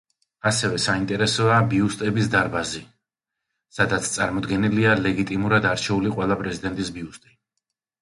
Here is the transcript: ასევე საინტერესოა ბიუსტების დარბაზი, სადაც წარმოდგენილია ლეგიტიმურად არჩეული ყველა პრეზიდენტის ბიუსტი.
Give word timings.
ასევე 0.51 0.77
საინტერესოა 0.85 1.57
ბიუსტების 1.73 2.31
დარბაზი, 2.37 2.81
სადაც 3.79 4.11
წარმოდგენილია 4.19 4.99
ლეგიტიმურად 5.05 5.73
არჩეული 5.77 6.19
ყველა 6.21 6.43
პრეზიდენტის 6.45 6.95
ბიუსტი. 7.01 7.37